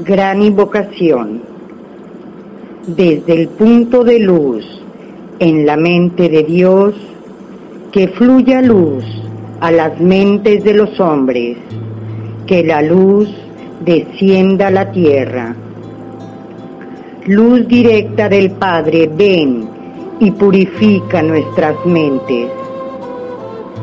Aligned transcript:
Gran 0.00 0.42
invocación. 0.42 1.42
Desde 2.86 3.42
el 3.42 3.48
punto 3.48 4.02
de 4.04 4.18
luz 4.20 4.64
en 5.38 5.66
la 5.66 5.76
mente 5.76 6.28
de 6.28 6.42
Dios, 6.44 6.94
que 7.92 8.08
fluya 8.08 8.62
luz 8.62 9.04
a 9.60 9.70
las 9.70 10.00
mentes 10.00 10.64
de 10.64 10.74
los 10.74 10.98
hombres, 10.98 11.58
que 12.46 12.64
la 12.64 12.80
luz 12.80 13.28
descienda 13.84 14.68
a 14.68 14.70
la 14.70 14.90
tierra. 14.90 15.54
Luz 17.26 17.68
directa 17.68 18.28
del 18.28 18.52
Padre, 18.52 19.10
ven 19.14 19.68
y 20.18 20.30
purifica 20.30 21.22
nuestras 21.22 21.76
mentes 21.84 22.50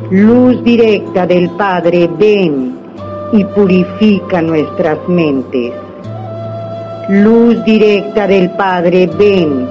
Luz 0.10 0.64
directa 0.64 1.28
del 1.28 1.50
Padre, 1.50 2.10
ven 2.18 2.80
y 3.34 3.44
purifica 3.44 4.42
nuestras 4.42 4.98
mentes. 5.10 5.74
Luz 7.10 7.62
directa 7.66 8.26
del 8.26 8.50
Padre, 8.52 9.08
ven 9.08 9.68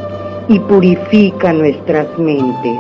y 0.49 0.59
purifica 0.59 1.55
nuestras 1.55 2.07
mentes. 2.19 2.79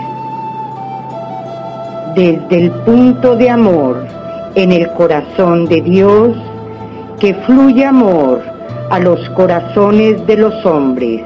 Desde 2.14 2.58
el 2.58 2.70
punto 2.84 3.34
de 3.36 3.48
amor 3.48 4.06
en 4.54 4.72
el 4.72 4.90
corazón 4.90 5.64
de 5.64 5.80
Dios, 5.80 6.36
que 7.18 7.32
fluye 7.46 7.86
amor 7.86 8.42
a 8.90 8.98
los 8.98 9.30
corazones 9.30 10.26
de 10.26 10.36
los 10.36 10.66
hombres, 10.66 11.22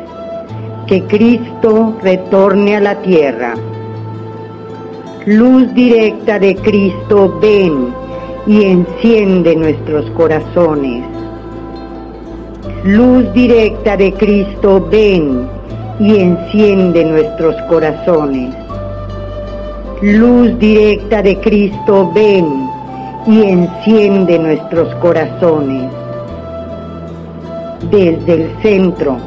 que 0.87 1.03
Cristo 1.09 1.97
retorne 2.01 2.77
a 2.77 2.81
la 2.81 2.95
tierra 3.03 3.55
Luz 5.27 5.75
directa 5.75 6.39
de 6.39 6.57
Cristo, 6.57 7.39
ven 7.43 7.93
y 8.47 8.65
enciende 8.65 9.55
nuestros 9.55 10.11
corazones. 10.13 11.05
Luz 12.85 13.31
directa 13.35 13.99
de 13.99 14.15
Cristo, 14.15 14.89
ven 14.91 15.47
y 16.01 16.17
enciende 16.17 17.05
nuestros 17.05 17.55
corazones. 17.69 18.55
Luz 20.01 20.59
directa 20.59 21.21
de 21.21 21.39
Cristo, 21.39 22.11
ven 22.15 22.67
y 23.27 23.43
enciende 23.43 24.39
nuestros 24.39 24.95
corazones. 24.95 25.93
Desde 27.91 28.33
el 28.33 28.63
centro, 28.63 29.19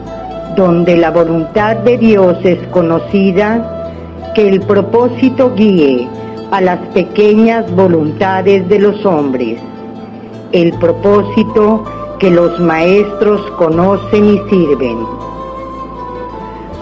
donde 0.55 0.97
la 0.97 1.11
voluntad 1.11 1.75
de 1.77 1.99
Dios 1.99 2.37
es 2.43 2.57
conocida, 2.69 3.72
que 4.33 4.49
el 4.49 4.61
propósito 4.61 5.53
guíe 5.55 6.07
a 6.51 6.61
las 6.61 6.79
pequeñas 6.89 7.69
voluntades 7.75 8.67
de 8.69 8.79
los 8.79 9.05
hombres, 9.05 9.59
el 10.51 10.73
propósito 10.73 11.83
que 12.19 12.29
los 12.29 12.59
maestros 12.59 13.41
conocen 13.57 14.25
y 14.35 14.49
sirven. 14.49 14.97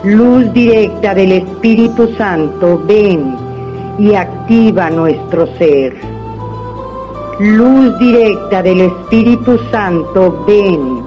Luz 0.04 0.52
directa 0.54 1.14
del 1.14 1.32
Espíritu 1.34 2.10
Santo, 2.18 2.82
ven 2.86 3.36
y 4.00 4.14
activa 4.14 4.90
nuestro 4.90 5.48
ser. 5.58 5.96
Luz 7.40 7.98
directa 8.00 8.62
del 8.62 8.82
Espíritu 8.82 9.60
Santo, 9.72 10.44
ven 10.48 11.04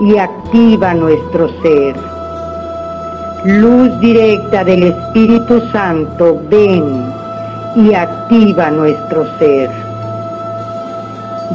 y 0.00 0.16
activa 0.16 0.94
nuestro 0.94 1.48
ser 1.62 2.17
Luz 3.44 4.00
directa 4.00 4.64
del 4.64 4.82
Espíritu 4.82 5.62
Santo, 5.70 6.42
ven 6.50 7.04
y 7.76 7.94
activa 7.94 8.68
nuestro 8.68 9.26
ser. 9.38 9.70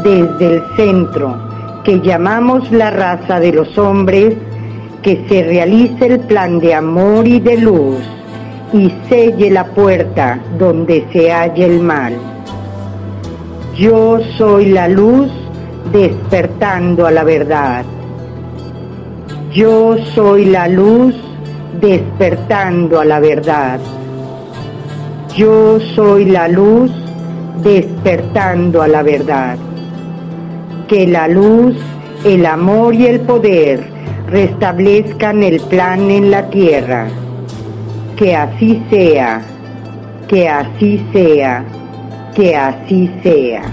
Desde 0.02 0.56
el 0.56 0.64
centro 0.78 1.36
que 1.84 2.00
llamamos 2.00 2.72
la 2.72 2.90
raza 2.90 3.42
de 3.42 3.52
los 3.52 3.78
hombres, 3.78 4.34
que 5.02 5.26
se 5.28 5.44
realice 5.44 6.06
el 6.06 6.22
plan 6.22 6.60
de 6.60 6.74
amor 6.74 7.28
y 7.28 7.42
de 7.42 7.58
luz 7.58 8.00
y 8.72 8.90
selle 9.10 9.52
la 9.52 9.66
puerta 9.66 10.40
donde 10.58 11.06
se 11.12 11.34
halla 11.34 11.66
el 11.66 11.82
mal. 11.82 12.14
Yo 13.76 14.20
soy 14.38 14.68
la 14.68 14.88
luz 14.88 15.30
despertando 15.92 17.06
a 17.06 17.12
la 17.12 17.26
verdad. 17.26 17.84
Yo 19.52 19.98
soy 20.16 20.46
la 20.46 20.70
luz 20.70 21.14
despertando 21.80 23.00
a 23.00 23.06
la 23.06 23.20
verdad. 23.20 23.80
Yo 25.36 25.80
soy 25.96 26.26
la 26.26 26.48
luz 26.48 26.92
despertando 27.64 28.82
a 28.82 28.88
la 28.88 29.04
verdad. 29.04 29.58
Que 30.88 31.08
la 31.08 31.28
luz, 31.28 31.76
el 32.24 32.46
amor 32.46 32.94
y 32.94 33.08
el 33.08 33.22
poder 33.22 33.84
restablezcan 34.28 35.44
el 35.44 35.60
plan 35.62 36.10
en 36.12 36.32
la 36.32 36.50
tierra. 36.50 37.08
Que 38.16 38.36
así 38.36 38.84
sea, 38.90 39.42
que 40.28 40.50
así 40.50 41.06
sea, 41.12 41.66
que 42.36 42.56
así 42.56 43.12
sea. 43.24 43.64